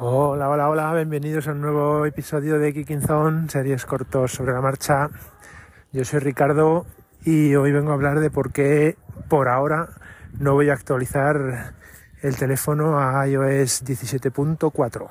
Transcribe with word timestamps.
Hola, 0.00 0.48
hola, 0.48 0.68
hola, 0.68 0.94
bienvenidos 0.94 1.48
a 1.48 1.50
un 1.50 1.60
nuevo 1.60 2.06
episodio 2.06 2.60
de 2.60 2.72
Kicking 2.72 3.02
Zone, 3.02 3.50
series 3.50 3.84
cortos 3.84 4.30
sobre 4.30 4.52
la 4.52 4.60
marcha. 4.60 5.10
Yo 5.92 6.04
soy 6.04 6.20
Ricardo 6.20 6.86
y 7.24 7.56
hoy 7.56 7.72
vengo 7.72 7.90
a 7.90 7.94
hablar 7.94 8.20
de 8.20 8.30
por 8.30 8.52
qué 8.52 8.96
por 9.28 9.48
ahora 9.48 9.88
no 10.38 10.54
voy 10.54 10.70
a 10.70 10.74
actualizar 10.74 11.74
el 12.22 12.36
teléfono 12.36 13.00
a 13.00 13.26
iOS 13.26 13.84
17.4. 13.84 15.08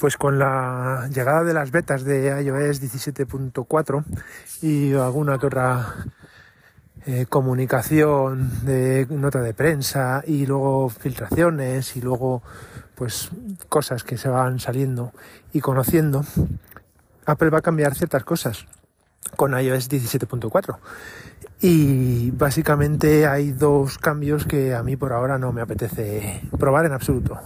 Pues 0.00 0.16
con 0.16 0.38
la 0.38 1.08
llegada 1.12 1.42
de 1.42 1.52
las 1.52 1.72
betas 1.72 2.04
de 2.04 2.28
iOS 2.42 2.80
17.4 2.80 4.04
y 4.62 4.94
alguna 4.94 5.38
que 5.38 5.46
otra 5.46 5.94
eh, 7.06 7.26
comunicación 7.28 8.64
de 8.64 9.06
nota 9.10 9.40
de 9.40 9.54
prensa 9.54 10.22
y 10.26 10.46
luego 10.46 10.88
filtraciones 10.88 11.96
y 11.96 12.00
luego 12.00 12.42
pues 12.94 13.30
cosas 13.68 14.04
que 14.04 14.18
se 14.18 14.28
van 14.28 14.60
saliendo 14.60 15.12
y 15.52 15.60
conociendo, 15.60 16.24
Apple 17.26 17.50
va 17.50 17.58
a 17.58 17.62
cambiar 17.62 17.94
ciertas 17.94 18.24
cosas 18.24 18.66
con 19.36 19.58
iOS 19.58 19.90
17.4. 19.90 20.78
Y 21.60 22.30
básicamente 22.32 23.26
hay 23.26 23.50
dos 23.50 23.98
cambios 23.98 24.44
que 24.44 24.74
a 24.74 24.82
mí 24.82 24.96
por 24.96 25.12
ahora 25.12 25.38
no 25.38 25.52
me 25.52 25.60
apetece 25.60 26.42
probar 26.58 26.86
en 26.86 26.92
absoluto. 26.92 27.40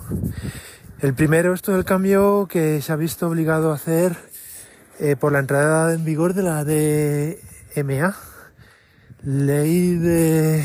El 1.02 1.14
primero 1.14 1.52
es 1.52 1.62
todo 1.62 1.76
el 1.78 1.84
cambio 1.84 2.46
que 2.48 2.80
se 2.80 2.92
ha 2.92 2.96
visto 2.96 3.26
obligado 3.26 3.72
a 3.72 3.74
hacer 3.74 4.16
eh, 5.00 5.16
por 5.16 5.32
la 5.32 5.40
entrada 5.40 5.92
en 5.92 6.04
vigor 6.04 6.32
de 6.32 6.42
la 6.44 6.62
DMA, 6.62 8.16
ley 9.24 9.96
de 9.96 10.60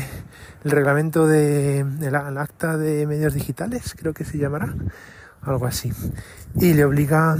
el 0.62 0.70
reglamento 0.70 1.26
de 1.26 1.80
el, 1.80 2.14
acta 2.14 2.76
de 2.76 3.04
medios 3.08 3.34
digitales, 3.34 3.96
creo 3.98 4.14
que 4.14 4.24
se 4.24 4.38
llamará, 4.38 4.76
algo 5.42 5.66
así, 5.66 5.92
y 6.54 6.72
le 6.72 6.84
obliga 6.84 7.36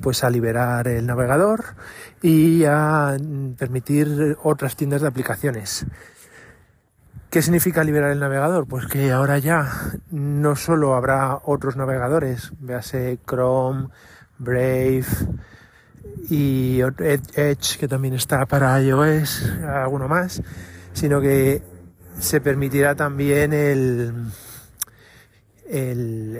pues 0.00 0.22
a 0.22 0.30
liberar 0.30 0.86
el 0.86 1.04
navegador 1.06 1.64
y 2.22 2.62
a 2.66 3.16
permitir 3.58 4.38
otras 4.44 4.76
tiendas 4.76 5.02
de 5.02 5.08
aplicaciones. 5.08 5.86
¿Qué 7.34 7.42
significa 7.42 7.82
liberar 7.82 8.12
el 8.12 8.20
navegador? 8.20 8.68
Pues 8.68 8.86
que 8.86 9.10
ahora 9.10 9.38
ya 9.38 9.68
no 10.12 10.54
solo 10.54 10.94
habrá 10.94 11.40
otros 11.42 11.74
navegadores, 11.74 12.52
véase 12.60 13.18
Chrome, 13.28 13.88
Brave 14.38 15.04
y 16.30 16.78
Edge, 16.78 17.76
que 17.76 17.88
también 17.88 18.14
está 18.14 18.46
para 18.46 18.80
iOS, 18.80 19.50
alguno 19.66 20.06
más, 20.06 20.44
sino 20.92 21.20
que 21.20 21.60
se 22.20 22.40
permitirá 22.40 22.94
también 22.94 23.52
el, 23.52 24.30
el, 25.68 26.36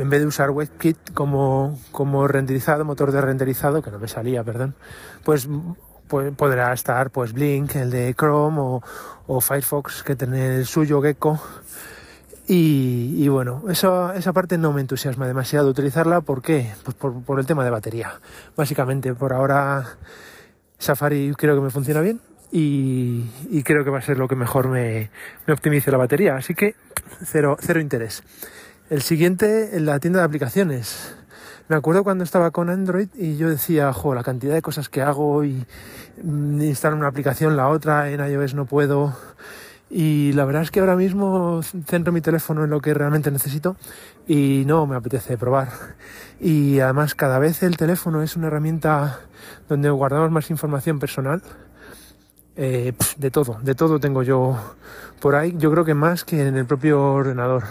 en 0.00 0.10
vez 0.10 0.20
de 0.20 0.26
usar 0.26 0.50
WebKit 0.50 1.14
como, 1.14 1.78
como 1.92 2.26
renderizado, 2.26 2.84
motor 2.84 3.12
de 3.12 3.20
renderizado, 3.20 3.82
que 3.82 3.92
no 3.92 4.00
me 4.00 4.08
salía, 4.08 4.42
perdón, 4.42 4.74
pues 5.22 5.48
podrá 6.08 6.72
estar 6.72 7.10
pues 7.10 7.32
Blink, 7.32 7.76
el 7.76 7.90
de 7.90 8.14
Chrome 8.14 8.80
o, 9.26 9.40
Firefox 9.40 10.02
que 10.02 10.16
tiene 10.16 10.56
el 10.56 10.66
suyo 10.66 11.00
Gecko. 11.02 11.40
Y, 12.50 13.28
bueno, 13.28 13.64
eso, 13.68 14.10
esa 14.14 14.32
parte 14.32 14.56
no 14.56 14.72
me 14.72 14.80
entusiasma 14.80 15.26
demasiado 15.26 15.68
utilizarla. 15.68 16.22
¿Por 16.22 16.40
qué? 16.40 16.72
Pues 16.82 16.96
por, 16.96 17.38
el 17.38 17.44
tema 17.44 17.62
de 17.62 17.68
batería. 17.68 18.20
Básicamente, 18.56 19.12
por 19.14 19.34
ahora 19.34 19.84
Safari 20.78 21.34
creo 21.36 21.56
que 21.56 21.60
me 21.60 21.68
funciona 21.68 22.00
bien 22.00 22.22
y, 22.50 23.62
creo 23.64 23.84
que 23.84 23.90
va 23.90 23.98
a 23.98 24.02
ser 24.02 24.16
lo 24.16 24.28
que 24.28 24.34
mejor 24.34 24.68
me, 24.68 25.10
me 25.46 25.52
optimice 25.52 25.90
la 25.90 25.98
batería. 25.98 26.36
Así 26.36 26.54
que 26.54 26.74
cero, 27.22 27.58
cero 27.60 27.80
interés. 27.80 28.22
El 28.88 29.02
siguiente, 29.02 29.76
en 29.76 29.84
la 29.84 30.00
tienda 30.00 30.20
de 30.20 30.24
aplicaciones. 30.24 31.17
Me 31.68 31.76
acuerdo 31.76 32.02
cuando 32.02 32.24
estaba 32.24 32.50
con 32.50 32.70
Android 32.70 33.08
y 33.14 33.36
yo 33.36 33.50
decía, 33.50 33.92
jo, 33.92 34.14
la 34.14 34.22
cantidad 34.22 34.54
de 34.54 34.62
cosas 34.62 34.88
que 34.88 35.02
hago 35.02 35.44
y 35.44 35.66
mm, 36.22 36.62
instalar 36.62 36.96
una 36.96 37.08
aplicación, 37.08 37.58
la 37.58 37.68
otra, 37.68 38.10
en 38.10 38.20
iOS 38.20 38.54
no 38.54 38.64
puedo. 38.64 39.14
Y 39.90 40.32
la 40.32 40.46
verdad 40.46 40.62
es 40.62 40.70
que 40.70 40.80
ahora 40.80 40.96
mismo 40.96 41.60
centro 41.62 42.10
mi 42.10 42.22
teléfono 42.22 42.64
en 42.64 42.70
lo 42.70 42.80
que 42.80 42.94
realmente 42.94 43.30
necesito 43.30 43.76
y 44.26 44.64
no 44.66 44.86
me 44.86 44.96
apetece 44.96 45.36
probar. 45.36 45.68
Y 46.40 46.80
además 46.80 47.14
cada 47.14 47.38
vez 47.38 47.62
el 47.62 47.76
teléfono 47.76 48.22
es 48.22 48.34
una 48.34 48.46
herramienta 48.46 49.20
donde 49.68 49.90
guardamos 49.90 50.30
más 50.30 50.50
información 50.50 50.98
personal. 50.98 51.42
Eh, 52.56 52.94
de 53.18 53.30
todo, 53.30 53.58
de 53.62 53.74
todo 53.74 54.00
tengo 54.00 54.22
yo 54.22 54.58
por 55.20 55.34
ahí. 55.34 55.54
Yo 55.58 55.70
creo 55.70 55.84
que 55.84 55.94
más 55.94 56.24
que 56.24 56.46
en 56.46 56.56
el 56.56 56.64
propio 56.64 57.02
ordenador. 57.12 57.64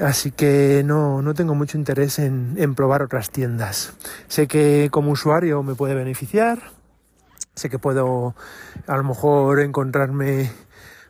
Así 0.00 0.32
que 0.32 0.82
no, 0.84 1.22
no 1.22 1.34
tengo 1.34 1.54
mucho 1.54 1.78
interés 1.78 2.18
en, 2.18 2.74
probar 2.74 3.02
otras 3.02 3.30
tiendas. 3.30 3.92
Sé 4.26 4.48
que 4.48 4.88
como 4.90 5.12
usuario 5.12 5.62
me 5.62 5.76
puede 5.76 5.94
beneficiar, 5.94 6.58
sé 7.54 7.70
que 7.70 7.78
puedo 7.78 8.34
a 8.88 8.96
lo 8.96 9.04
mejor 9.04 9.60
encontrarme 9.60 10.50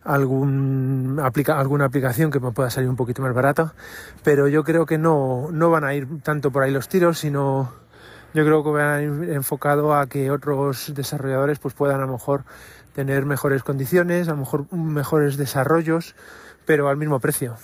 algún 0.03 1.19
aplica, 1.23 1.59
alguna 1.59 1.87
aplicación 1.87 2.31
que 2.31 2.41
me 2.41 2.53
pueda 2.53 2.69
salir 2.69 2.91
un 2.91 2.97
poquito 2.97 3.23
más 3.23 3.33
barata, 3.33 3.73
pero 4.23 4.49
yo 4.49 4.65
creo 4.65 4.85
que 4.85 4.99
no, 4.99 5.49
no 5.51 5.71
van 5.71 5.85
a 5.85 5.95
ir 5.95 6.07
tanto 6.23 6.51
por 6.51 6.63
ahí 6.63 6.71
los 6.71 6.89
tiros, 6.89 7.19
sino 7.19 7.73
yo 8.35 8.45
creo 8.45 8.63
que 8.63 8.71
van 8.71 8.87
a 8.87 9.03
ir 9.03 9.31
enfocado 9.31 9.95
a 9.95 10.07
que 10.07 10.31
otros 10.31 10.93
desarrolladores 10.95 11.59
pues 11.59 11.73
puedan 11.73 12.03
a 12.03 12.07
lo 12.07 12.13
mejor 12.13 12.45
tener 12.93 13.25
mejores 13.25 13.63
condiciones, 13.63 14.29
a 14.29 14.33
lo 14.33 14.39
mejor 14.39 14.71
mejores 14.75 15.39
desarrollos, 15.39 16.15
pero 16.67 16.89
al 16.89 16.99
mismo 16.99 17.19
precio. 17.19 17.57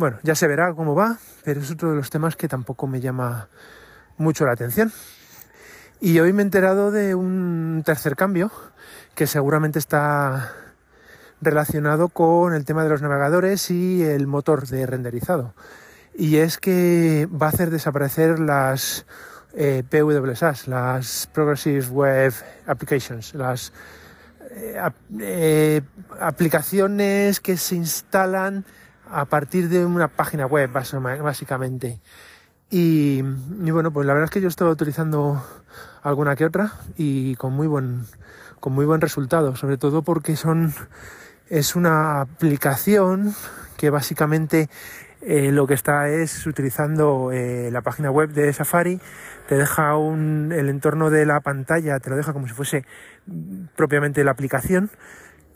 Bueno, 0.00 0.18
ya 0.22 0.34
se 0.34 0.48
verá 0.48 0.72
cómo 0.72 0.94
va, 0.94 1.18
pero 1.44 1.60
es 1.60 1.70
otro 1.70 1.90
de 1.90 1.96
los 1.96 2.08
temas 2.08 2.34
que 2.34 2.48
tampoco 2.48 2.86
me 2.86 3.02
llama 3.02 3.50
mucho 4.16 4.46
la 4.46 4.52
atención. 4.52 4.90
Y 6.00 6.18
hoy 6.20 6.32
me 6.32 6.40
he 6.40 6.46
enterado 6.46 6.90
de 6.90 7.14
un 7.14 7.82
tercer 7.84 8.16
cambio 8.16 8.50
que 9.14 9.26
seguramente 9.26 9.78
está 9.78 10.54
relacionado 11.42 12.08
con 12.08 12.54
el 12.54 12.64
tema 12.64 12.82
de 12.82 12.88
los 12.88 13.02
navegadores 13.02 13.70
y 13.70 14.02
el 14.02 14.26
motor 14.26 14.66
de 14.68 14.86
renderizado. 14.86 15.52
Y 16.14 16.36
es 16.36 16.56
que 16.56 17.28
va 17.30 17.48
a 17.48 17.50
hacer 17.50 17.68
desaparecer 17.68 18.38
las 18.38 19.04
eh, 19.52 19.84
las 20.66 21.28
Progressive 21.30 21.86
Web 21.88 22.32
Applications, 22.66 23.34
las 23.34 23.70
eh, 24.52 24.80
eh, 25.20 25.82
aplicaciones 26.18 27.38
que 27.38 27.58
se 27.58 27.74
instalan 27.74 28.64
a 29.10 29.24
partir 29.24 29.68
de 29.68 29.84
una 29.84 30.08
página 30.08 30.46
web, 30.46 30.70
básicamente. 30.72 32.00
Y, 32.70 33.22
bueno, 33.22 33.92
pues 33.92 34.06
la 34.06 34.12
verdad 34.12 34.26
es 34.26 34.30
que 34.30 34.40
yo 34.40 34.48
estaba 34.48 34.70
utilizando 34.70 35.44
alguna 36.02 36.36
que 36.36 36.44
otra 36.44 36.72
y 36.96 37.34
con 37.34 37.52
muy 37.52 37.66
buen, 37.66 38.06
con 38.60 38.72
muy 38.72 38.86
buen 38.86 39.00
resultado, 39.00 39.56
sobre 39.56 39.76
todo 39.76 40.02
porque 40.02 40.36
son, 40.36 40.72
es 41.48 41.74
una 41.74 42.20
aplicación 42.20 43.34
que 43.76 43.90
básicamente 43.90 44.70
eh, 45.20 45.50
lo 45.50 45.66
que 45.66 45.74
está 45.74 46.08
es 46.08 46.46
utilizando 46.46 47.32
eh, 47.32 47.70
la 47.72 47.82
página 47.82 48.10
web 48.10 48.30
de 48.30 48.52
Safari, 48.52 49.00
te 49.48 49.56
deja 49.56 49.96
un, 49.96 50.52
el 50.52 50.68
entorno 50.68 51.10
de 51.10 51.26
la 51.26 51.40
pantalla, 51.40 51.98
te 51.98 52.08
lo 52.08 52.16
deja 52.16 52.32
como 52.32 52.46
si 52.46 52.54
fuese 52.54 52.84
propiamente 53.74 54.22
la 54.22 54.30
aplicación 54.30 54.90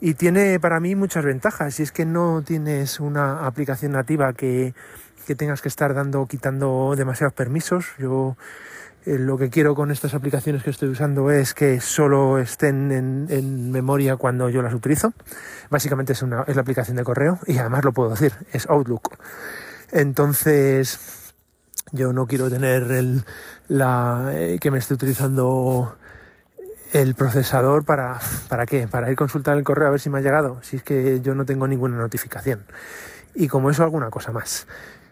y 0.01 0.13
tiene 0.15 0.59
para 0.59 0.79
mí 0.79 0.95
muchas 0.95 1.25
ventajas. 1.25 1.79
Y 1.79 1.83
es 1.83 1.91
que 1.91 2.05
no 2.05 2.43
tienes 2.45 2.99
una 2.99 3.45
aplicación 3.45 3.93
nativa 3.93 4.33
que, 4.33 4.73
tengas 5.37 5.61
que 5.61 5.69
estar 5.69 5.93
dando 5.93 6.21
o 6.21 6.27
quitando 6.27 6.93
demasiados 6.95 7.33
permisos. 7.33 7.87
Yo 7.97 8.37
eh, 9.05 9.17
lo 9.17 9.37
que 9.37 9.49
quiero 9.49 9.73
con 9.75 9.91
estas 9.91 10.13
aplicaciones 10.13 10.63
que 10.63 10.69
estoy 10.69 10.89
usando 10.89 11.31
es 11.31 11.53
que 11.53 11.81
solo 11.81 12.37
estén 12.37 12.91
en, 12.91 13.71
memoria 13.71 14.17
cuando 14.17 14.49
yo 14.49 14.61
las 14.61 14.73
utilizo. 14.73 15.13
Básicamente 15.69 16.13
es, 16.13 16.21
una, 16.21 16.43
es 16.47 16.55
la 16.55 16.61
aplicación 16.61 16.97
de 16.97 17.03
correo 17.03 17.39
y 17.47 17.57
además 17.57 17.83
lo 17.83 17.91
puedo 17.91 18.11
decir, 18.11 18.33
es 18.51 18.67
Outlook. 18.69 19.17
Entonces, 19.91 21.33
yo 21.91 22.13
no 22.13 22.27
quiero 22.27 22.49
tener 22.49 22.83
el, 22.91 23.23
la, 23.67 24.31
eh, 24.33 24.57
que 24.59 24.71
me 24.71 24.79
esté 24.79 24.93
utilizando 24.93 25.97
el 27.01 27.13
procesador 27.13 27.83
para, 27.83 28.19
¿para 28.47 28.65
qué? 28.65 28.87
Para 28.87 29.07
ir 29.09 29.13
a 29.13 29.15
consultar 29.17 29.57
el 29.57 29.65
correo 29.65 29.89
a 29.89 29.91
ver 29.91 29.99
si 29.99 30.09
me 30.09 30.19
ha 30.19 30.21
llegado, 30.21 30.59
si 30.61 30.77
es 30.77 30.83
que 30.83 31.19
yo 31.19 31.35
no 31.35 31.43
tengo 31.43 31.67
ninguna 31.67 31.97
notificación. 31.97 32.63
Y 33.33 33.49
como 33.49 33.69
eso, 33.69 33.83
alguna 33.83 34.09
cosa 34.09 34.31
más. 34.31 34.65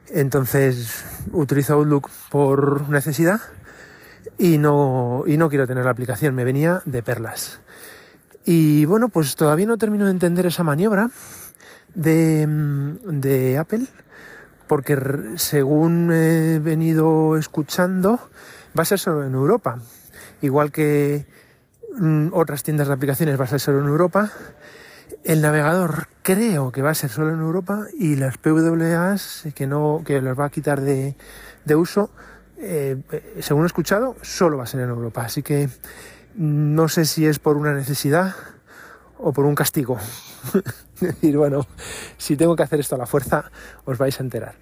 Entonces, 0.08 1.04
utilizo 1.34 1.74
Outlook 1.74 2.10
por 2.30 2.88
necesidad 2.90 3.42
y 4.38 4.60
no, 4.60 5.24
y 5.28 5.36
no 5.36 5.50
quiero 5.50 5.68
tener 5.68 5.84
la 5.84 5.92
aplicación, 5.92 6.34
me 6.36 6.46
venía 6.46 6.82
de 6.86 7.04
perlas. 7.04 7.60
Y 8.46 8.86
bueno, 8.86 9.10
pues 9.10 9.36
todavía 9.36 9.66
no 9.66 9.78
termino 9.78 10.06
de 10.06 10.12
entender 10.12 10.46
esa 10.46 10.64
maniobra 10.64 11.10
de, 11.96 12.48
de 12.48 13.58
Apple, 13.58 13.88
porque 14.68 14.98
según 15.36 16.14
he 16.14 16.60
venido 16.60 17.36
escuchando, 17.36 18.22
va 18.78 18.84
a 18.84 18.86
ser 18.86 19.00
solo 19.00 19.26
en 19.26 19.34
Europa. 19.34 19.80
Igual 20.42 20.72
que 20.72 21.43
otras 22.32 22.64
tiendas 22.64 22.88
de 22.88 22.94
aplicaciones 22.94 23.40
va 23.40 23.46
a 23.46 23.48
ser 23.48 23.60
solo 23.60 23.80
en 23.80 23.88
Europa. 23.88 24.32
El 25.24 25.42
navegador 25.42 26.08
creo 26.22 26.72
que 26.72 26.82
va 26.82 26.90
a 26.90 26.96
ser 26.96 27.10
solo 27.10 27.34
en 27.34 27.40
Europa 27.40 27.86
y 27.98 28.16
las 28.16 28.38
PWAs 28.38 29.48
que 29.56 29.68
no 29.68 30.02
que 30.06 30.22
los 30.22 30.38
va 30.38 30.46
a 30.46 30.50
quitar 30.50 30.82
de, 30.82 31.16
de 31.66 31.76
uso, 31.76 32.10
eh, 32.58 32.98
según 33.40 33.64
he 33.64 33.68
escuchado, 33.68 34.16
solo 34.22 34.58
va 34.58 34.64
a 34.64 34.68
ser 34.68 34.82
en 34.82 34.90
Europa. 34.90 35.24
Así 35.24 35.44
que 35.44 35.70
no 36.36 36.88
sé 36.88 37.06
si 37.06 37.26
es 37.26 37.40
por 37.40 37.58
una 37.58 37.74
necesidad 37.74 38.36
o 39.18 39.32
por 39.32 39.46
un 39.46 39.56
castigo. 39.56 39.98
decir, 41.00 41.38
bueno, 41.38 41.66
si 42.18 42.36
tengo 42.36 42.56
que 42.56 42.64
hacer 42.64 42.80
esto 42.80 42.96
a 42.96 42.98
la 42.98 43.06
fuerza, 43.06 43.52
os 43.86 43.98
vais 43.98 44.20
a 44.20 44.24
enterar. 44.24 44.56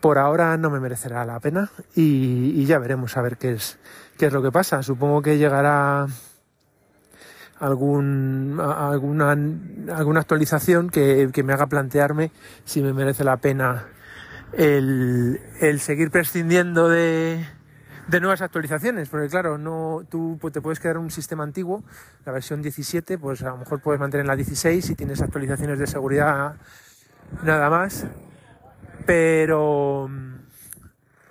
Por 0.00 0.18
ahora 0.18 0.56
no 0.56 0.70
me 0.70 0.80
merecerá 0.80 1.24
la 1.24 1.40
pena 1.40 1.70
y, 1.94 2.64
ya 2.64 2.78
veremos 2.78 3.16
a 3.16 3.22
ver 3.22 3.36
qué 3.36 3.52
es, 3.52 3.78
qué 4.16 4.26
es 4.26 4.32
lo 4.32 4.42
que 4.42 4.50
pasa. 4.50 4.82
Supongo 4.82 5.20
que 5.20 5.36
llegará 5.36 6.06
algún, 7.60 8.58
alguna, 8.58 9.36
alguna 9.94 10.20
actualización 10.20 10.88
que, 10.88 11.28
que, 11.32 11.42
me 11.42 11.52
haga 11.52 11.66
plantearme 11.66 12.32
si 12.64 12.82
me 12.82 12.92
merece 12.92 13.22
la 13.22 13.36
pena 13.36 13.86
el, 14.54 15.40
el 15.60 15.78
seguir 15.80 16.10
prescindiendo 16.10 16.88
de, 16.88 17.44
de 18.08 18.20
nuevas 18.20 18.40
actualizaciones, 18.40 19.08
porque 19.10 19.28
claro, 19.28 19.58
no, 19.58 20.02
tú 20.08 20.38
pues, 20.40 20.54
te 20.54 20.62
puedes 20.62 20.80
quedar 20.80 20.96
en 20.96 21.02
un 21.02 21.10
sistema 21.10 21.44
antiguo, 21.44 21.84
la 22.24 22.32
versión 22.32 22.62
17, 22.62 23.18
pues 23.18 23.42
a 23.42 23.50
lo 23.50 23.58
mejor 23.58 23.80
puedes 23.82 24.00
mantener 24.00 24.26
la 24.26 24.36
16 24.36 24.84
si 24.84 24.94
tienes 24.94 25.20
actualizaciones 25.20 25.78
de 25.78 25.86
seguridad 25.86 26.56
nada 27.44 27.68
más, 27.68 28.06
pero, 29.04 30.08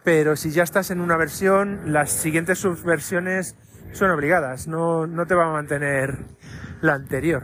pero 0.04 0.36
si 0.36 0.52
ya 0.52 0.62
estás 0.62 0.92
en 0.92 1.02
una 1.02 1.18
versión, 1.18 1.92
las 1.92 2.12
siguientes 2.12 2.60
subversiones 2.60 3.56
son 3.94 4.12
obligadas, 4.12 4.68
no, 4.68 5.08
no 5.08 5.26
te 5.26 5.36
va 5.36 5.48
a 5.48 5.52
mantener 5.52 6.18
la 6.82 6.94
anterior. 6.94 7.44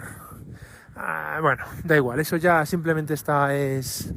Ah, 0.95 1.39
bueno, 1.41 1.65
da 1.83 1.95
igual, 1.95 2.19
eso 2.19 2.37
ya 2.37 2.65
simplemente 2.65 3.13
está, 3.13 3.53
es, 3.55 4.13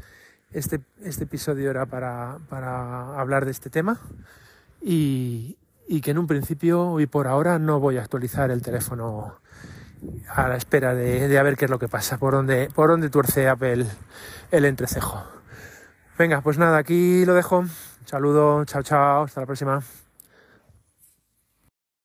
este, 0.52 0.80
este 1.02 1.24
episodio 1.24 1.70
era 1.70 1.86
para, 1.86 2.38
para 2.48 3.18
hablar 3.18 3.44
de 3.44 3.50
este 3.50 3.70
tema 3.70 4.00
y, 4.80 5.56
que 6.02 6.10
en 6.10 6.18
un 6.18 6.26
principio 6.26 7.00
y 7.00 7.06
por 7.06 7.26
ahora 7.26 7.58
no 7.58 7.80
voy 7.80 7.96
a 7.96 8.02
actualizar 8.02 8.50
el 8.50 8.62
teléfono 8.62 9.40
a 10.28 10.48
la 10.48 10.56
espera 10.56 10.94
de, 10.94 11.26
de, 11.26 11.38
a 11.38 11.42
ver 11.42 11.56
qué 11.56 11.64
es 11.64 11.70
lo 11.70 11.78
que 11.78 11.88
pasa, 11.88 12.18
por 12.18 12.34
dónde, 12.34 12.68
por 12.74 12.90
dónde 12.90 13.10
tuerce 13.10 13.48
Apple 13.48 13.86
el 14.52 14.64
entrecejo. 14.64 15.24
Venga, 16.16 16.40
pues 16.40 16.58
nada, 16.58 16.78
aquí 16.78 17.24
lo 17.24 17.34
dejo. 17.34 17.64
saludo, 18.04 18.64
chao, 18.64 18.82
chao, 18.82 19.24
hasta 19.24 19.40
la 19.40 19.46
próxima. 19.46 19.82